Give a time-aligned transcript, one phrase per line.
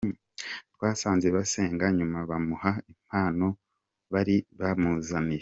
[0.75, 3.47] Twasanze basenga, nyuma bamuha impano
[4.13, 5.39] bari bamuzaniye.